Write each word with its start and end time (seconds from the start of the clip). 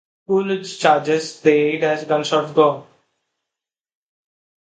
Coolidge 0.25 0.79
charges 0.79 1.41
the 1.41 1.51
aide 1.51 1.83
as 1.83 2.05
gunshots 2.05 2.53
go 2.53 2.69
off. 2.71 2.87